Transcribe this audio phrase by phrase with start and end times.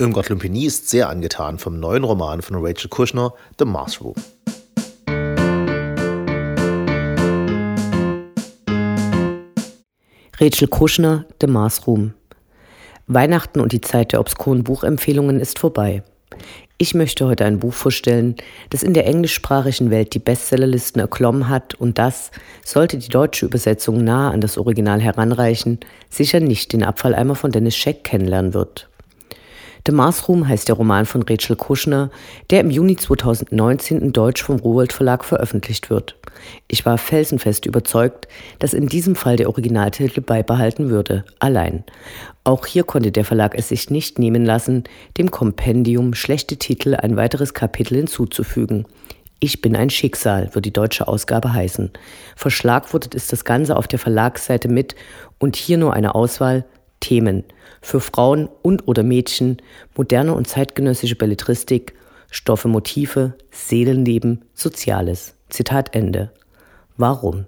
[0.00, 4.14] Irmgard Lumpini ist sehr angetan vom neuen Roman von Rachel Kushner, The Mars Room.
[10.38, 12.14] Rachel Kushner, The Mars Room.
[13.08, 16.04] Weihnachten und die Zeit der obskuren Buchempfehlungen ist vorbei.
[16.76, 18.36] Ich möchte heute ein Buch vorstellen,
[18.70, 22.30] das in der englischsprachigen Welt die Bestsellerlisten erklommen hat und das,
[22.64, 27.74] sollte die deutsche Übersetzung nahe an das Original heranreichen, sicher nicht den Abfalleimer von Dennis
[27.74, 28.87] Scheck kennenlernen wird.
[29.86, 32.10] The Mars Room heißt der Roman von Rachel Kushner,
[32.50, 36.16] der im Juni 2019 in Deutsch vom Rowold Verlag veröffentlicht wird.
[36.68, 38.28] Ich war felsenfest überzeugt,
[38.58, 41.84] dass in diesem Fall der Originaltitel beibehalten würde, allein.
[42.44, 44.84] Auch hier konnte der Verlag es sich nicht nehmen lassen,
[45.16, 48.86] dem Kompendium schlechte Titel ein weiteres Kapitel hinzuzufügen.
[49.40, 51.92] Ich bin ein Schicksal, wird die deutsche Ausgabe heißen.
[52.34, 54.96] Verschlagwortet ist das Ganze auf der Verlagsseite mit
[55.38, 56.64] und hier nur eine Auswahl
[57.00, 57.44] Themen
[57.80, 59.58] für Frauen und oder Mädchen,
[59.96, 61.94] moderne und zeitgenössische Belletristik,
[62.30, 65.34] Stoffe, Motive, Seelenleben, Soziales.
[65.48, 66.30] Zitat Ende.
[66.96, 67.46] Warum?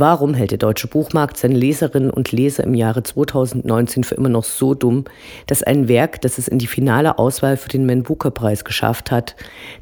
[0.00, 4.44] Warum hält der deutsche Buchmarkt seine Leserinnen und Leser im Jahre 2019 für immer noch
[4.44, 5.06] so dumm,
[5.48, 9.10] dass ein Werk, das es in die finale Auswahl für den Man Booker Preis geschafft
[9.10, 9.34] hat,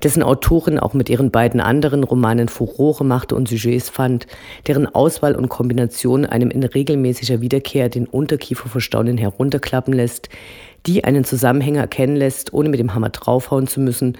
[0.02, 4.26] dessen Autorin auch mit ihren beiden anderen Romanen Furore machte und Sujets fand,
[4.66, 10.30] deren Auswahl und Kombination einem in regelmäßiger Wiederkehr den Unterkiefer vor herunterklappen lässt,
[10.86, 14.16] die einen Zusammenhänger erkennen lässt, ohne mit dem Hammer draufhauen zu müssen,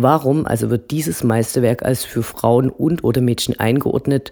[0.00, 4.30] Warum also wird dieses Meisterwerk als für Frauen und oder Mädchen eingeordnet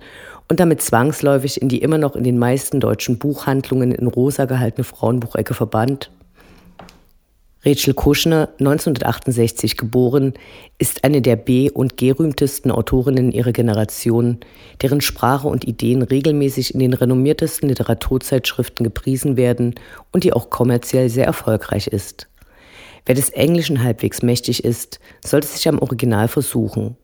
[0.49, 4.85] und damit zwangsläufig in die immer noch in den meisten deutschen Buchhandlungen in rosa gehaltene
[4.85, 6.13] Frauenbuchecke verbannt?
[7.67, 10.35] Rachel Kuschner, 1968 geboren,
[10.79, 14.39] ist eine der B- und gerühmtesten Autorinnen ihrer Generation,
[14.83, 19.75] deren Sprache und Ideen regelmäßig in den renommiertesten Literaturzeitschriften gepriesen werden
[20.13, 22.29] und die auch kommerziell sehr erfolgreich ist.
[23.05, 26.97] Wer des Englischen halbwegs mächtig ist, sollte sich am Original versuchen.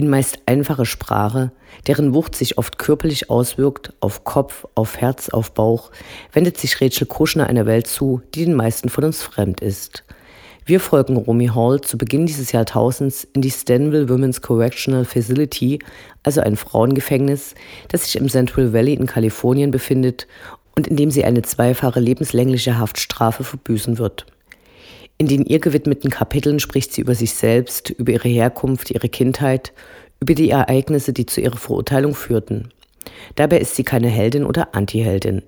[0.00, 1.52] In meist einfacher Sprache,
[1.86, 5.90] deren Wucht sich oft körperlich auswirkt, auf Kopf, auf Herz, auf Bauch,
[6.32, 10.04] wendet sich Rachel Kuschner einer Welt zu, die den meisten von uns fremd ist.
[10.64, 15.80] Wir folgen Romy Hall zu Beginn dieses Jahrtausends in die Stanville Women's Correctional Facility,
[16.22, 17.54] also ein Frauengefängnis,
[17.88, 20.26] das sich im Central Valley in Kalifornien befindet
[20.76, 24.24] und in dem sie eine zweifache lebenslängliche Haftstrafe verbüßen wird.
[25.20, 29.74] In den ihr gewidmeten Kapiteln spricht sie über sich selbst, über ihre Herkunft, ihre Kindheit,
[30.18, 32.70] über die Ereignisse, die zu ihrer Verurteilung führten.
[33.34, 35.42] Dabei ist sie keine Heldin oder Antiheldin.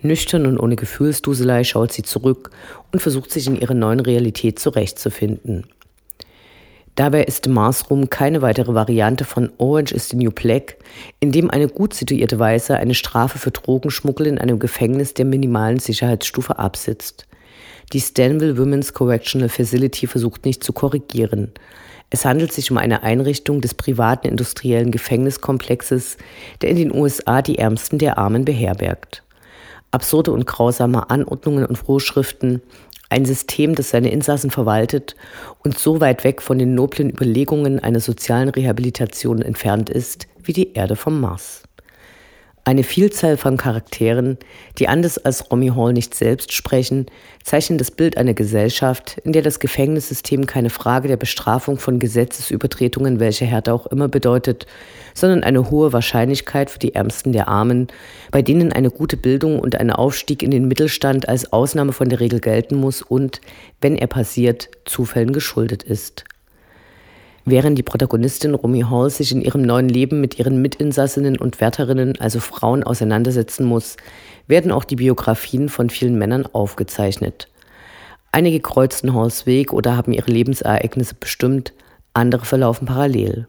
[0.00, 2.52] Nüchtern und ohne Gefühlsduselei schaut sie zurück
[2.90, 5.66] und versucht sich in ihrer neuen Realität zurechtzufinden.
[6.94, 10.78] Dabei ist Mars Room keine weitere Variante von Orange is the New Black,
[11.20, 15.80] in dem eine gut situierte Weiße eine Strafe für Drogenschmuggel in einem Gefängnis der minimalen
[15.80, 17.27] Sicherheitsstufe absitzt.
[17.94, 21.52] Die Stanville Women's Correctional Facility versucht nicht zu korrigieren.
[22.10, 26.18] Es handelt sich um eine Einrichtung des privaten industriellen Gefängniskomplexes,
[26.60, 29.22] der in den USA die Ärmsten der Armen beherbergt.
[29.90, 32.60] Absurde und grausame Anordnungen und Vorschriften,
[33.08, 35.16] ein System, das seine Insassen verwaltet
[35.64, 40.74] und so weit weg von den noblen Überlegungen einer sozialen Rehabilitation entfernt ist wie die
[40.74, 41.62] Erde vom Mars.
[42.68, 44.36] Eine Vielzahl von Charakteren,
[44.78, 47.06] die anders als Romy Hall nicht selbst sprechen,
[47.42, 53.20] zeichnen das Bild einer Gesellschaft, in der das Gefängnissystem keine Frage der Bestrafung von Gesetzesübertretungen
[53.20, 54.66] welcher Härte auch immer bedeutet,
[55.14, 57.88] sondern eine hohe Wahrscheinlichkeit für die Ärmsten der Armen,
[58.32, 62.20] bei denen eine gute Bildung und ein Aufstieg in den Mittelstand als Ausnahme von der
[62.20, 63.40] Regel gelten muss und,
[63.80, 66.26] wenn er passiert, Zufällen geschuldet ist.
[67.44, 72.20] Während die Protagonistin Romy Hall sich in ihrem neuen Leben mit ihren Mitinsassinnen und Wärterinnen,
[72.20, 73.96] also Frauen, auseinandersetzen muss,
[74.46, 77.48] werden auch die Biografien von vielen Männern aufgezeichnet.
[78.32, 81.72] Einige kreuzten Halls Weg oder haben ihre Lebensereignisse bestimmt,
[82.12, 83.46] andere verlaufen parallel.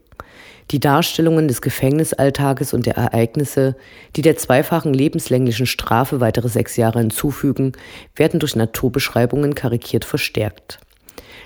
[0.72, 3.76] Die Darstellungen des Gefängnisalltages und der Ereignisse,
[4.16, 7.72] die der zweifachen lebenslänglichen Strafe weitere sechs Jahre hinzufügen,
[8.16, 10.80] werden durch Naturbeschreibungen karikiert verstärkt.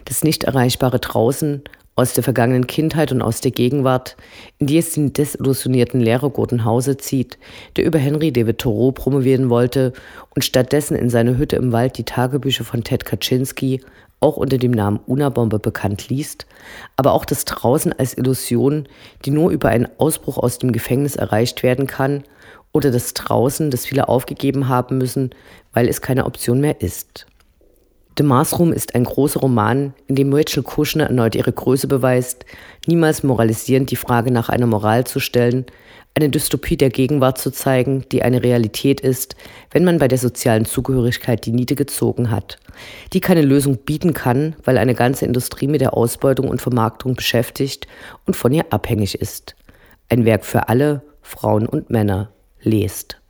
[0.05, 1.63] Das nicht erreichbare draußen
[1.95, 4.15] aus der vergangenen Kindheit und aus der Gegenwart,
[4.57, 7.37] in die es den desillusionierten Lehrer Gordon Hause zieht,
[7.75, 9.93] der über Henry David Thoreau promovieren wollte
[10.35, 13.81] und stattdessen in seiner Hütte im Wald die Tagebücher von Ted Kaczynski,
[14.19, 16.47] auch unter dem Namen Unabombe bekannt liest,
[16.95, 18.87] aber auch das Draußen als Illusion,
[19.25, 22.23] die nur über einen Ausbruch aus dem Gefängnis erreicht werden kann,
[22.71, 25.29] oder das Draußen, das viele aufgegeben haben müssen,
[25.73, 27.27] weil es keine Option mehr ist.
[28.15, 32.45] The Mars Room ist ein großer Roman, in dem Rachel Kushner erneut ihre Größe beweist,
[32.85, 35.65] niemals moralisierend die Frage nach einer Moral zu stellen,
[36.13, 39.35] eine Dystopie der Gegenwart zu zeigen, die eine Realität ist,
[39.71, 42.59] wenn man bei der sozialen Zugehörigkeit die Niete gezogen hat,
[43.13, 47.87] die keine Lösung bieten kann, weil eine ganze Industrie mit der Ausbeutung und Vermarktung beschäftigt
[48.27, 49.55] und von ihr abhängig ist.
[50.07, 52.29] Ein Werk für alle, Frauen und Männer.
[52.61, 53.22] Lest.